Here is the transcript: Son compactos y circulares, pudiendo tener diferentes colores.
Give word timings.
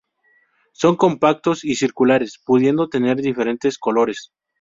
Son 0.73 0.95
compactos 0.95 1.63
y 1.63 1.75
circulares, 1.75 2.41
pudiendo 2.43 2.89
tener 2.89 3.21
diferentes 3.21 3.77
colores. 3.77 4.31